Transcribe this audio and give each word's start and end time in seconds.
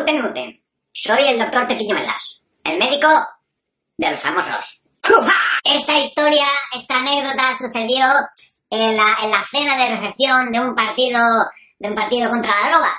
Guten 0.00 0.22
Guten. 0.22 0.64
Soy 0.92 1.28
el 1.28 1.38
doctor 1.38 1.66
Tequiño 1.66 1.94
Melas, 1.94 2.42
el 2.64 2.78
médico 2.78 3.06
de 3.98 4.10
los 4.10 4.20
famosos. 4.20 4.80
Esta 5.62 5.98
historia, 5.98 6.46
esta 6.74 6.96
anécdota 6.96 7.54
sucedió 7.54 8.06
en 8.70 8.96
la, 8.96 9.18
en 9.22 9.30
la 9.30 9.44
cena 9.50 9.76
de 9.76 9.96
recepción 9.96 10.50
de 10.52 10.60
un 10.60 10.74
partido 10.74 11.20
de 11.78 11.88
un 11.90 11.94
partido 11.94 12.30
contra 12.30 12.50
la 12.62 12.70
droga. 12.70 12.90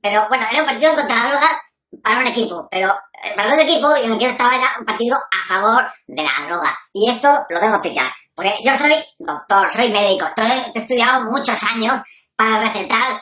Pero 0.00 0.28
bueno, 0.28 0.46
era 0.48 0.60
un 0.60 0.66
partido 0.66 0.94
contra 0.94 1.16
la 1.16 1.28
droga 1.28 1.62
para 2.00 2.20
un 2.20 2.26
equipo, 2.28 2.68
pero 2.70 2.96
eh, 3.24 3.32
para 3.34 3.48
otro 3.48 3.62
equipo 3.62 3.96
y 3.96 4.04
en 4.04 4.12
el 4.12 4.18
que 4.18 4.24
yo 4.24 4.30
estaba 4.30 4.54
era 4.54 4.76
un 4.78 4.84
partido 4.84 5.16
a 5.16 5.44
favor 5.48 5.92
de 6.06 6.22
la 6.22 6.46
droga. 6.46 6.78
Y 6.92 7.10
esto 7.10 7.46
lo 7.48 7.58
debo 7.58 7.74
explicar. 7.74 8.12
Porque 8.32 8.54
yo 8.64 8.76
soy 8.76 8.94
doctor, 9.18 9.72
soy 9.72 9.90
médico, 9.90 10.26
estoy, 10.26 10.46
he 10.72 10.78
estudiado 10.78 11.24
muchos 11.32 11.60
años 11.64 12.00
para 12.36 12.60
recetar 12.60 13.20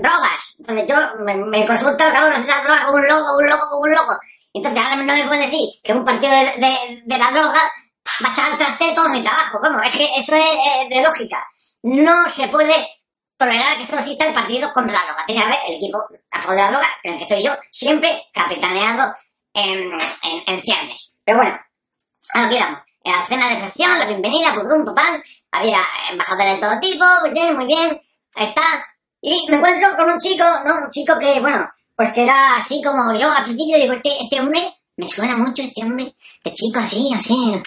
drogas. 0.00 0.56
Entonces 0.58 0.86
yo 0.88 0.96
me, 1.24 1.34
me 1.36 1.66
consulto, 1.66 2.04
acabo 2.04 2.26
de 2.26 2.32
recetar 2.32 2.62
drogas 2.62 2.84
como 2.84 2.96
un 2.96 3.08
loco, 3.08 3.24
como 3.24 3.38
un 3.38 3.48
loco, 3.48 3.68
como 3.68 3.82
un 3.82 3.90
loco. 3.92 4.18
Entonces 4.52 4.82
ahora 4.82 4.96
no 4.96 5.04
me 5.04 5.24
pueden 5.26 5.50
decir 5.50 5.68
que 5.82 5.92
un 5.92 6.04
partido 6.04 6.32
de, 6.32 6.44
de, 6.58 7.02
de 7.04 7.18
la 7.18 7.30
droga 7.30 7.60
va 8.24 8.28
a 8.28 8.32
echar 8.32 8.50
al 8.52 8.58
traste 8.58 8.92
todo 8.94 9.08
mi 9.08 9.22
trabajo. 9.22 9.58
Bueno, 9.60 9.82
es 9.82 9.96
que 9.96 10.08
eso 10.16 10.34
es 10.34 10.44
eh, 10.44 10.88
de 10.88 11.02
lógica. 11.02 11.46
No 11.82 12.28
se 12.28 12.48
puede 12.48 12.74
tolerar 13.36 13.78
que 13.78 13.84
solo 13.84 14.00
exista 14.00 14.26
el 14.26 14.34
partido 14.34 14.72
contra 14.72 14.98
la 14.98 15.04
droga. 15.06 15.24
Tiene 15.26 15.40
que 15.40 15.46
haber 15.46 15.58
el 15.68 15.76
equipo 15.76 15.98
a 16.30 16.42
favor 16.42 16.56
de 16.56 16.62
la 16.62 16.70
droga, 16.70 16.88
en 17.02 17.12
el 17.12 17.18
que 17.18 17.24
estoy 17.24 17.42
yo, 17.44 17.52
siempre 17.70 18.24
capitaneado 18.32 19.14
en, 19.54 19.92
en, 19.92 20.42
en 20.46 20.60
ciernes. 20.60 21.16
Pero 21.24 21.38
bueno, 21.38 21.58
aquí 22.34 22.58
vamos. 22.58 22.80
En 23.02 23.12
la 23.12 23.24
cena 23.24 23.48
de 23.48 23.54
recepción, 23.54 23.98
la 23.98 24.04
bienvenida, 24.04 24.52
pudrum, 24.52 24.84
pupán, 24.84 25.22
había 25.52 25.80
embajadores 26.10 26.54
de 26.54 26.60
todo 26.60 26.80
tipo, 26.80 27.04
muy 27.22 27.30
bien, 27.30 27.56
muy 27.56 27.64
bien, 27.66 27.98
está. 28.34 28.62
Y 29.22 29.46
me 29.50 29.56
encuentro 29.56 29.96
con 29.96 30.10
un 30.10 30.18
chico, 30.18 30.44
¿no? 30.64 30.84
Un 30.84 30.90
chico 30.90 31.18
que, 31.18 31.40
bueno, 31.40 31.68
pues 31.94 32.12
que 32.12 32.22
era 32.22 32.56
así 32.56 32.82
como 32.82 33.12
yo 33.18 33.30
al 33.30 33.44
principio 33.44 33.76
digo, 33.78 33.92
este, 33.92 34.10
este 34.22 34.40
hombre, 34.40 34.62
me 34.96 35.08
suena 35.08 35.36
mucho 35.36 35.62
este 35.62 35.82
hombre, 35.82 36.14
este 36.42 36.54
chico 36.54 36.78
así, 36.80 37.10
así, 37.16 37.62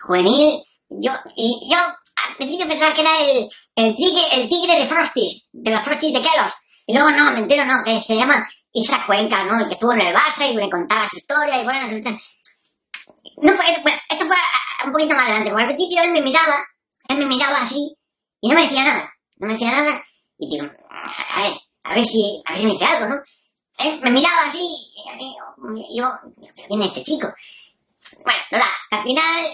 juvenil. 0.00 0.62
Yo, 0.88 1.12
y 1.36 1.68
yo 1.70 1.76
al 1.78 2.36
principio 2.36 2.66
pensaba 2.66 2.94
que 2.94 3.00
era 3.02 3.20
el, 3.20 3.48
el 3.76 3.96
tigre, 3.96 4.22
el 4.32 4.48
tigre 4.48 4.78
de 4.80 4.86
Frosties, 4.86 5.48
de 5.52 5.70
los 5.70 5.82
Frosties 5.82 6.12
de 6.14 6.20
Kelos. 6.22 6.52
Y 6.86 6.94
luego 6.94 7.10
no, 7.10 7.32
me 7.32 7.40
entero, 7.40 7.64
no, 7.64 7.82
que 7.84 8.00
se 8.00 8.16
llama 8.16 8.48
Isaac 8.72 9.06
Cuenca, 9.06 9.44
¿no? 9.44 9.60
Y 9.60 9.66
que 9.66 9.74
estuvo 9.74 9.92
en 9.92 10.00
el 10.00 10.14
Barça 10.14 10.48
y 10.50 10.54
me 10.56 10.70
contaba 10.70 11.08
su 11.08 11.16
historia 11.16 11.60
y 11.60 11.64
bueno, 11.64 11.88
su- 11.88 11.96
no 13.42 13.52
fue, 13.54 13.64
bueno, 13.82 13.98
esto 14.08 14.26
fue 14.26 14.36
un 14.86 14.92
poquito 14.92 15.14
más 15.14 15.24
adelante, 15.24 15.50
porque 15.50 15.64
al 15.64 15.68
principio 15.74 16.02
él 16.02 16.12
me 16.12 16.22
miraba, 16.22 16.56
él 17.08 17.18
me 17.18 17.26
miraba 17.26 17.58
así, 17.62 17.96
y 18.40 18.48
no 18.48 18.54
me 18.54 18.62
decía 18.62 18.84
nada, 18.84 19.12
no 19.36 19.46
me 19.48 19.52
decía 19.54 19.70
nada, 19.72 20.02
y 20.38 20.50
digo, 20.50 20.66
a 20.90 21.42
ver, 21.42 21.52
a 21.84 21.94
ver 21.94 22.04
si, 22.04 22.42
a 22.44 22.52
ver 22.52 22.60
si 22.60 22.66
me 22.66 22.72
dice 22.72 22.84
algo, 22.84 23.14
¿no? 23.14 23.22
Él 23.78 24.00
me 24.00 24.10
miraba 24.10 24.46
así, 24.46 24.66
y 24.94 25.10
así, 25.10 25.36
yo, 25.94 26.10
pero 26.54 26.68
viene 26.68 26.86
este 26.86 27.02
chico. 27.02 27.32
Bueno, 28.24 28.40
nada, 28.52 28.70
al 28.90 29.02
final, 29.02 29.46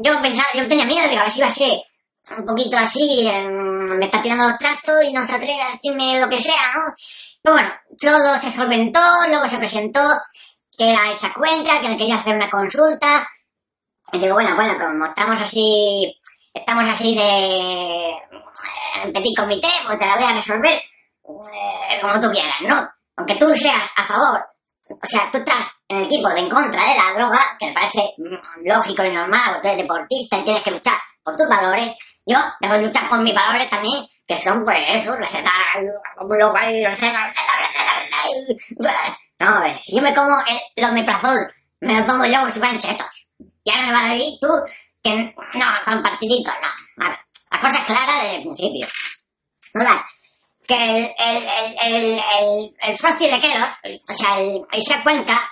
yo 0.00 0.20
pensaba, 0.20 0.48
yo 0.54 0.68
tenía 0.68 0.84
miedo, 0.84 1.08
digo, 1.08 1.20
a 1.20 1.24
ver 1.24 1.32
si 1.32 1.38
iba 1.38 1.48
a 1.48 1.52
ser 1.52 1.80
un 2.36 2.44
poquito 2.44 2.76
así, 2.76 3.26
em, 3.28 3.98
me 3.98 4.04
está 4.04 4.20
tirando 4.20 4.44
los 4.44 4.58
trastos 4.58 5.04
y 5.04 5.12
no 5.12 5.24
se 5.24 5.34
atreve 5.34 5.62
a 5.62 5.70
decirme 5.70 6.20
lo 6.20 6.28
que 6.28 6.40
sea, 6.40 6.74
¿no? 6.74 6.94
Pero 7.42 7.54
bueno, 7.54 7.72
todo 8.00 8.38
se 8.38 8.50
solventó, 8.50 9.00
luego 9.28 9.48
se 9.48 9.58
presentó 9.58 10.00
que 10.76 10.90
era 10.90 11.10
esa 11.10 11.32
cuenta, 11.32 11.80
que 11.80 11.88
me 11.88 11.96
quería 11.96 12.18
hacer 12.18 12.36
una 12.36 12.50
consulta. 12.50 13.28
Y 14.12 14.18
digo, 14.18 14.34
bueno, 14.34 14.54
bueno, 14.54 14.78
como 14.78 15.06
estamos 15.06 15.40
así, 15.40 16.16
estamos 16.58 16.84
así 16.90 17.14
de 17.14 18.14
petit 19.12 19.36
comité, 19.36 19.68
pues 19.86 19.98
te 19.98 20.06
la 20.06 20.16
voy 20.16 20.24
a 20.24 20.32
resolver 20.32 20.72
eh, 20.72 22.00
como 22.00 22.20
tú 22.20 22.30
quieras, 22.30 22.60
¿no? 22.62 22.88
Aunque 23.16 23.36
tú 23.36 23.54
seas 23.56 23.90
a 23.96 24.04
favor, 24.04 24.44
o 24.90 25.06
sea, 25.06 25.30
tú 25.30 25.38
estás 25.38 25.66
en 25.88 25.98
el 25.98 26.04
equipo 26.04 26.28
de 26.28 26.40
en 26.40 26.48
contra 26.48 26.82
de 26.82 26.96
la 26.96 27.12
droga, 27.14 27.56
que 27.58 27.66
me 27.66 27.72
parece 27.72 28.14
mm, 28.16 28.66
lógico 28.66 29.04
y 29.04 29.12
normal, 29.12 29.56
o 29.56 29.60
tú 29.60 29.68
eres 29.68 29.82
deportista 29.82 30.38
y 30.38 30.42
tienes 30.42 30.62
que 30.62 30.70
luchar 30.70 30.98
por 31.22 31.36
tus 31.36 31.48
valores, 31.48 31.94
yo 32.26 32.38
tengo 32.60 32.74
que 32.74 32.82
luchar 32.82 33.08
por 33.08 33.20
mis 33.20 33.34
valores 33.34 33.68
también, 33.68 34.06
que 34.26 34.38
son, 34.38 34.64
pues, 34.64 34.78
eso, 34.88 35.12
ahí, 35.12 36.84
recetar, 36.84 37.32
no, 39.40 39.48
a 39.48 39.60
ver, 39.60 39.78
si 39.82 39.96
yo 39.96 40.02
me 40.02 40.14
como 40.14 40.34
el, 40.46 40.82
los 40.82 40.92
meprazol, 40.92 41.52
me 41.80 42.00
lo 42.00 42.06
como 42.06 42.24
yo 42.24 42.40
como 42.40 42.50
si 42.50 42.58
fueran. 42.58 42.78
Y 43.64 43.70
ahora 43.70 43.86
me 43.86 43.92
vas 43.92 44.04
a 44.04 44.14
decir 44.14 44.38
tú 44.40 44.48
que 45.02 45.34
no, 45.54 45.66
con 45.84 46.02
partidito, 46.02 46.50
no. 46.60 47.04
A 47.04 47.08
ver, 47.08 47.18
la 47.50 47.60
cosa 47.60 47.84
clara 47.84 48.22
desde 48.22 48.36
el 48.36 48.40
principio. 48.42 48.86
¿Verdad? 49.74 50.00
Que 50.66 50.98
el, 50.98 51.14
el, 51.18 51.48
el, 51.82 52.04
el, 52.04 52.76
el, 52.82 52.98
Frosty 52.98 53.30
de 53.30 53.40
Kelos, 53.40 53.68
o 54.08 54.14
sea, 54.14 54.40
el 54.40 54.66
Isaac 54.72 55.02
Cuenca, 55.02 55.50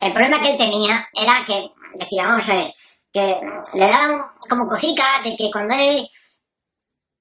el 0.00 0.12
problema 0.12 0.40
que 0.40 0.50
él 0.52 0.58
tenía 0.58 1.08
era 1.12 1.44
que, 1.46 1.70
decía, 1.94 2.26
vamos 2.26 2.48
a 2.48 2.54
ver, 2.54 2.72
que 3.12 3.36
le 3.74 3.84
daban 3.84 4.22
como 4.48 4.66
cositas 4.66 5.22
de 5.24 5.36
que 5.36 5.50
cuando 5.50 5.74
él 5.74 6.08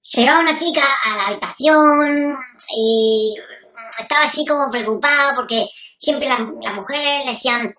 se 0.02 0.22
llevaba 0.22 0.42
una 0.42 0.58
chica 0.58 0.84
a 1.04 1.18
la 1.18 1.28
habitación 1.28 2.38
y 2.70 3.36
estaba 4.00 4.24
así 4.24 4.46
como 4.46 4.70
preocupado 4.72 5.36
porque 5.36 5.68
siempre 5.98 6.30
las, 6.30 6.40
las 6.62 6.74
mujeres 6.76 7.26
le 7.26 7.32
decían, 7.32 7.76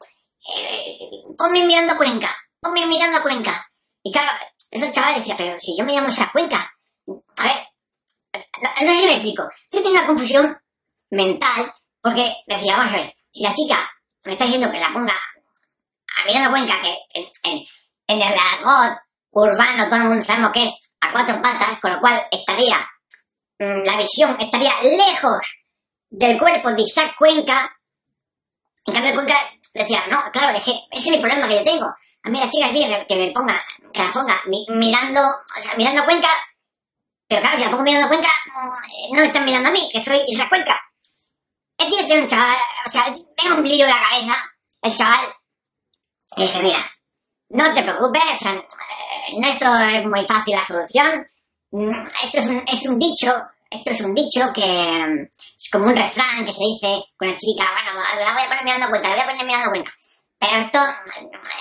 eh, 0.57 0.99
ponme 1.37 1.65
mirando 1.65 1.97
Cuenca, 1.97 2.35
ponme 2.61 2.87
mirando 2.87 3.23
Cuenca. 3.23 3.65
Y 4.03 4.13
claro, 4.13 4.33
esos 4.71 4.93
chavales 4.93 5.19
decían, 5.19 5.37
pero 5.37 5.59
si 5.59 5.77
yo 5.77 5.85
me 5.85 5.95
llamo 5.95 6.09
esa 6.09 6.31
Cuenca, 6.31 6.73
a 7.37 7.43
ver, 7.43 7.69
no, 8.63 8.87
no 8.87 8.95
sé 8.95 9.01
si 9.01 9.07
me 9.07 9.13
explico. 9.13 9.49
Yo 9.73 9.83
tenía 9.83 10.01
una 10.01 10.07
confusión 10.07 10.59
mental 11.11 11.73
porque 12.01 12.35
decía, 12.47 12.77
vamos 12.77 12.93
a 12.93 12.97
ver, 12.97 13.15
si 13.31 13.43
la 13.43 13.55
chica 13.55 13.91
me 14.25 14.33
está 14.33 14.45
diciendo 14.45 14.71
que 14.71 14.81
la 14.81 14.93
ponga 14.93 15.15
a 15.15 16.25
mirando 16.27 16.51
Cuenca, 16.51 16.81
que 16.81 16.99
en 17.13 18.23
el 18.23 18.39
argot 18.39 18.99
urbano 19.31 19.85
todo 19.87 19.97
el 19.97 20.05
mundo 20.05 20.25
sabemos 20.25 20.53
que 20.53 20.65
es 20.65 20.73
a 21.01 21.13
cuatro 21.13 21.41
patas, 21.41 21.79
con 21.81 21.93
lo 21.93 22.01
cual 22.01 22.21
estaría, 22.31 22.79
mm, 23.59 23.85
la 23.85 23.97
visión 23.97 24.37
estaría 24.41 24.73
lejos 24.83 25.57
del 26.11 26.39
cuerpo 26.39 26.73
de 26.73 26.83
Isaac 26.83 27.15
Cuenca. 27.19 27.71
En 28.87 28.95
cambio, 28.95 29.15
Cuenca 29.15 29.39
decía, 29.75 30.07
no, 30.09 30.23
claro, 30.33 30.57
es 30.57 30.65
que 30.65 30.73
ese 30.91 31.11
es 31.11 31.17
mi 31.17 31.19
problema 31.19 31.47
que 31.47 31.57
yo 31.57 31.65
tengo. 31.65 31.87
A 32.25 32.31
mí 32.31 32.39
la 32.41 32.51
chica 32.51 32.69
que, 33.07 33.17
me 33.17 33.31
ponga, 33.33 33.63
que 33.93 34.03
la 34.03 34.11
ponga 34.13 34.41
mi- 34.47 34.67
mirando, 34.71 35.21
o 35.23 35.63
sea, 35.63 35.75
mirando 35.77 36.05
Cuenca, 36.05 36.29
pero 37.27 37.41
claro, 37.43 37.57
si 37.59 37.65
la 37.65 37.71
pongo 37.71 37.83
mirando 37.85 38.09
Cuenca, 38.09 38.31
mm, 38.47 39.15
no 39.15 39.21
me 39.21 39.27
están 39.27 39.45
mirando 39.45 39.69
a 39.69 39.73
mí, 39.73 39.89
que 39.93 40.01
soy 40.01 40.21
Isaac 40.27 40.49
Cuenca. 40.49 40.79
Este 41.79 41.97
tío 41.97 42.07
tiene 42.07 42.23
un 42.23 42.29
chaval, 42.29 42.57
o 42.87 42.91
sea, 42.91 43.15
tiene 43.37 43.55
un 43.57 43.63
lío 43.63 43.85
en 43.87 43.91
la 43.91 44.01
cabeza, 44.03 44.51
el 44.83 44.97
chaval, 44.97 45.21
y 46.37 46.43
dice, 46.47 46.63
mira, 46.63 46.85
no 47.51 47.73
te 47.73 47.83
preocupes, 47.83 48.23
o 48.35 48.37
sea, 48.37 48.53
eh, 48.55 49.35
no 49.39 49.49
esto 49.49 49.77
es 49.79 50.07
muy 50.07 50.25
fácil 50.27 50.55
la 50.57 50.67
solución. 50.67 51.27
Mm, 51.71 52.05
Esto 52.25 52.39
es 52.41 52.47
un, 52.47 52.65
es 52.67 52.87
un 52.87 52.99
dicho, 52.99 53.33
esto 53.71 53.91
es 53.91 54.01
un 54.01 54.15
dicho 54.15 54.51
que 54.55 55.03
es 55.57 55.71
como 55.71 55.87
un 55.87 55.97
refrán 55.97 56.45
que 56.45 56.53
se 56.53 56.65
dice 56.65 57.05
con 57.17 57.29
una 57.29 57.37
chica, 57.39 57.65
bueno, 57.73 58.01
la 58.19 58.33
voy 58.33 58.43
a 58.43 58.49
poner 58.49 58.65
mirando 58.65 58.89
cuenta, 58.89 59.09
la 59.09 59.15
voy 59.15 59.23
a 59.23 59.27
poner 59.27 59.47
mirando 59.47 59.71
cuenta. 59.71 59.93
Pero 60.41 60.57
esto, 60.59 60.79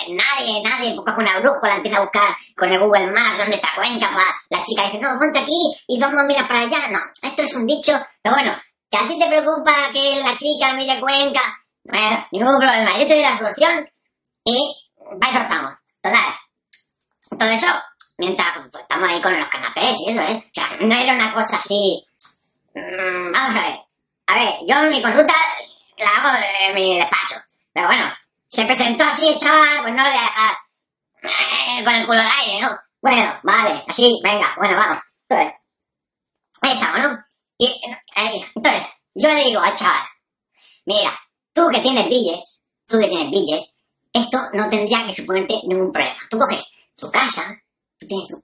nadie, 0.09 0.61
nadie 0.63 0.95
coge 0.95 1.11
una 1.19 1.39
brújula, 1.39 1.75
empieza 1.75 1.97
a 1.97 2.01
buscar 2.01 2.35
con 2.55 2.69
el 2.69 2.79
Google 2.79 3.07
Maps 3.11 3.37
dónde 3.39 3.55
está 3.55 3.69
Cuenca, 3.75 4.11
pa- 4.11 4.41
la 4.49 4.63
chica 4.63 4.83
dice, 4.83 4.99
no, 4.99 5.17
ponte 5.17 5.39
aquí 5.39 5.75
y 5.87 5.99
vamos 5.99 6.19
a 6.21 6.23
mirar 6.25 6.47
para 6.47 6.61
allá. 6.61 6.87
No, 6.89 6.99
esto 7.21 7.41
es 7.41 7.53
un 7.55 7.65
dicho, 7.65 7.93
pero 8.21 8.35
bueno, 8.35 8.55
que 8.91 8.97
a 8.97 9.07
ti 9.07 9.17
te 9.19 9.27
preocupa 9.27 9.73
que 9.91 10.21
la 10.23 10.37
chica 10.37 10.73
mire 10.73 10.99
Cuenca, 10.99 11.41
bueno, 11.83 12.27
ningún 12.31 12.59
problema, 12.59 12.91
yo 12.99 13.07
te 13.07 13.13
doy 13.15 13.23
la 13.23 13.37
solución 13.37 13.89
y 14.43 14.75
eso 15.27 15.39
estamos. 15.39 15.73
Total, 16.01 16.33
todo 17.39 17.49
eso, 17.49 17.67
mientras 18.17 18.49
pues, 18.71 18.83
estamos 18.83 19.09
ahí 19.09 19.21
con 19.21 19.39
los 19.39 19.49
canapés 19.49 19.95
y 20.05 20.09
eso, 20.11 20.21
¿eh? 20.21 20.43
O 20.45 20.49
sea, 20.53 20.69
no 20.79 20.95
era 20.95 21.13
una 21.13 21.33
cosa 21.33 21.57
así... 21.57 22.05
Mm, 22.75 23.31
vamos 23.31 23.55
a 23.55 23.61
ver. 23.61 23.79
A 24.27 24.35
ver, 24.35 24.53
yo 24.67 24.81
mi 24.89 25.01
consulta 25.01 25.33
la 25.97 26.09
hago 26.09 26.37
en 26.69 26.75
mi 26.75 26.97
despacho. 26.99 27.35
Pero 27.73 27.87
bueno, 27.87 28.13
se 28.57 28.65
presentó 28.65 29.03
así 29.03 29.27
el 29.29 29.37
chaval, 29.37 29.81
pues 29.83 29.93
no 29.93 30.03
lo 30.03 30.09
voy 30.09 30.17
a 30.17 30.21
dejar 30.21 31.83
con 31.85 31.93
el 31.93 32.05
culo 32.07 32.19
al 32.21 32.31
aire, 32.41 32.61
¿no? 32.61 32.79
Bueno, 32.99 33.39
vale, 33.43 33.83
así, 33.87 34.19
venga, 34.23 34.51
bueno, 34.57 34.75
vamos. 34.75 34.97
Entonces, 35.29 35.53
ahí 36.63 36.73
estamos, 36.73 36.99
¿no? 37.01 37.25
Y, 37.59 37.65
eh, 37.67 38.45
entonces, 38.55 38.81
yo 39.13 39.29
le 39.29 39.43
digo 39.43 39.61
al 39.61 39.75
chaval, 39.75 40.07
mira, 40.85 41.19
tú 41.53 41.67
que 41.71 41.81
tienes 41.81 42.07
billetes, 42.09 42.63
tú 42.87 42.97
que 42.99 43.07
tienes 43.07 43.29
billetes, 43.29 43.69
esto 44.11 44.39
no 44.53 44.67
tendría 44.71 45.05
que 45.05 45.13
suponerte 45.13 45.61
ningún 45.67 45.91
problema. 45.91 46.15
Tú 46.27 46.39
coges 46.39 46.65
tu 46.95 47.11
casa, 47.11 47.61
tú 47.99 48.07
tienes 48.07 48.27
tu, 48.27 48.43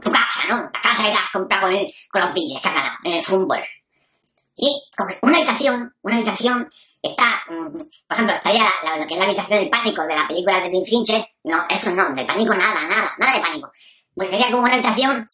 tu 0.00 0.12
casa, 0.12 0.40
¿no? 0.50 0.56
La 0.62 0.70
casa 0.70 1.02
que 1.02 1.10
te 1.10 1.16
has 1.16 1.30
comprado 1.32 1.66
con, 1.66 1.74
el- 1.76 1.92
con 2.12 2.20
los 2.22 2.32
billetes 2.32 2.62
que 2.62 2.68
has 2.68 2.74
ganado 2.76 2.96
en 3.02 3.12
el 3.14 3.24
fútbol. 3.24 3.64
Y 4.54 4.82
coges 4.96 5.18
una 5.22 5.38
habitación, 5.38 5.96
una 6.02 6.14
habitación 6.16 6.68
está, 7.02 7.42
mm, 7.48 7.72
por 7.72 8.12
ejemplo, 8.12 8.34
estaría 8.34 8.64
lo 8.98 9.06
que 9.06 9.14
es 9.14 9.18
la 9.18 9.26
habitación 9.26 9.60
del 9.60 9.70
pánico 9.70 10.02
de 10.02 10.14
la 10.16 10.26
película 10.26 10.60
de 10.60 10.70
Tim 10.70 10.84
Fincher. 10.84 11.28
No, 11.44 11.64
eso 11.68 11.90
no, 11.90 12.10
del 12.10 12.26
pánico 12.26 12.54
nada, 12.54 12.82
nada, 12.82 13.12
nada 13.18 13.34
de 13.34 13.40
pánico. 13.40 13.70
Pues 14.14 14.30
sería 14.30 14.50
como 14.50 14.62
una 14.62 14.74
habitación, 14.74 15.28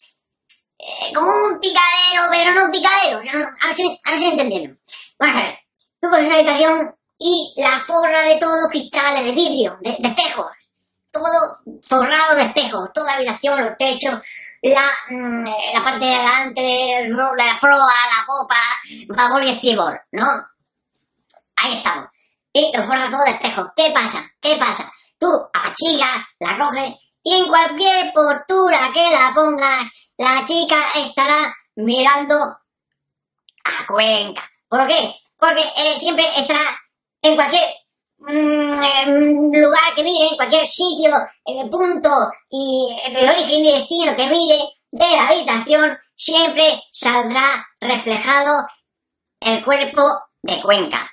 eh, 0.77 1.13
como 1.13 1.27
un 1.27 1.59
picadero, 1.59 2.23
pero 2.29 2.53
no 2.53 2.65
un 2.65 2.71
picadero. 2.71 3.19
A 3.19 3.67
ver 3.67 3.75
si 3.75 3.83
me, 3.83 3.99
a 4.03 4.11
ver 4.11 4.19
si 4.19 4.35
me 4.35 4.77
tú 5.99 6.09
coges 6.09 6.25
una 6.25 6.35
habitación 6.35 6.95
y 7.17 7.53
la 7.57 7.79
forra 7.79 8.21
de 8.23 8.37
todos 8.37 8.67
cristales 8.69 9.23
de 9.23 9.31
vidrio, 9.31 9.77
de, 9.81 9.95
de 9.99 10.07
espejos. 10.09 10.51
Todo 11.11 11.29
forrado 11.81 12.35
de 12.35 12.43
espejos, 12.43 12.91
toda 12.93 13.07
la 13.07 13.15
habitación, 13.15 13.63
los 13.63 13.77
techos, 13.77 14.21
la, 14.61 14.85
mm, 15.09 15.45
la 15.73 15.83
parte 15.83 16.05
de 16.05 16.13
adelante, 16.15 17.09
la 17.37 17.59
proa, 17.59 17.77
la 17.77 18.25
popa, 18.27 18.57
babor 19.07 19.43
y 19.43 19.51
estribor, 19.51 20.01
¿no? 20.11 20.25
Ahí 21.55 21.77
estamos. 21.77 22.09
Y 22.53 22.71
lo 22.75 22.83
forra 22.83 23.09
todo 23.09 23.23
de 23.23 23.31
espejos. 23.31 23.67
¿Qué 23.75 23.91
pasa? 23.93 24.23
¿Qué 24.39 24.55
pasa? 24.55 24.91
Tú 25.17 25.27
a 25.53 25.73
chica 25.73 26.27
la 26.39 26.57
coges 26.57 26.95
y 27.23 27.33
en 27.33 27.47
cualquier 27.47 28.13
postura 28.13 28.91
que 28.93 29.09
la 29.09 29.31
pongas, 29.33 29.91
la 30.17 30.45
chica 30.45 30.77
estará 30.95 31.53
mirando 31.75 32.35
a 32.35 33.87
Cuenca. 33.87 34.49
¿Por 34.69 34.87
qué? 34.87 35.15
Porque 35.37 35.63
eh, 35.77 35.97
siempre 35.97 36.23
estará 36.37 36.77
en 37.21 37.35
cualquier 37.35 37.63
mm, 38.19 39.55
lugar 39.55 39.95
que 39.95 40.03
mire, 40.03 40.27
en 40.29 40.35
cualquier 40.35 40.67
sitio, 40.67 41.15
en 41.45 41.65
el 41.65 41.69
punto 41.69 42.09
y 42.49 42.95
de 43.11 43.29
origen 43.29 43.65
y 43.65 43.71
destino 43.71 44.15
que 44.15 44.27
mire 44.27 44.59
de 44.91 45.11
la 45.11 45.27
habitación, 45.29 45.97
siempre 46.15 46.79
saldrá 46.91 47.67
reflejado 47.81 48.67
el 49.39 49.65
cuerpo 49.65 50.03
de 50.43 50.61
Cuenca. 50.61 51.11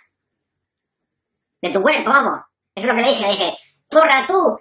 De 1.63 1.71
tu 1.71 1.81
cuerpo, 1.81 2.11
vamos. 2.11 2.41
Eso 2.75 2.89
es 2.89 2.95
lo 2.95 2.95
que 2.95 3.03
le 3.03 3.09
dije, 3.09 3.23
le 3.23 3.33
dije, 3.33 3.55
porra 3.89 4.27
tú, 4.27 4.59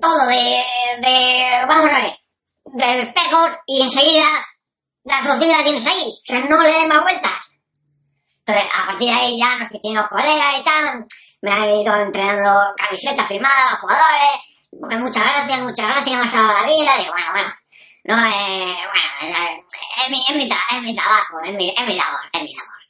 todo 0.00 0.26
de, 0.26 0.64
de, 1.00 1.66
vamos 1.68 1.90
a 1.90 2.02
ver, 2.02 2.18
de 2.64 3.02
espejos 3.02 3.50
y 3.66 3.82
enseguida 3.82 4.26
la 5.04 5.22
solución 5.22 5.50
la 5.50 5.64
tienes 5.64 5.86
ahí. 5.86 6.08
O 6.08 6.24
sea, 6.24 6.40
no 6.40 6.62
le 6.62 6.72
des 6.72 6.88
más 6.88 7.02
vueltas. 7.02 7.50
Entonces, 8.38 8.72
a 8.74 8.86
partir 8.86 9.08
de 9.08 9.14
ahí 9.14 9.38
ya 9.38 9.58
nos 9.58 9.72
hicimos 9.72 10.08
colegas 10.08 10.58
y 10.58 10.64
tal. 10.64 11.06
Me 11.42 11.52
han 11.52 11.70
ido 11.70 11.94
entrenando 11.94 12.74
camisetas 12.76 13.26
firmadas, 13.26 13.78
jugadores. 13.80 14.40
Pues 14.80 14.98
muchas 14.98 15.24
gracias, 15.24 15.60
muchas 15.60 15.86
gracias, 15.86 16.18
me 16.18 16.24
ha 16.24 16.28
salvado 16.28 16.60
la 16.60 16.66
vida. 16.66 16.96
Digo, 16.98 17.12
bueno, 17.12 17.30
bueno. 17.32 17.52
No, 18.04 18.16
eh, 18.16 18.76
bueno, 18.90 19.62
es 20.02 20.10
mi, 20.10 20.24
es 20.28 20.36
mi, 20.36 20.48
es 20.48 20.82
mi 20.82 20.96
trabajo, 20.96 21.40
es 21.44 21.54
mi, 21.54 21.70
es 21.70 21.86
mi 21.86 21.94
labor, 21.94 22.20
es 22.32 22.42
mi 22.42 22.52
labor. 22.52 22.81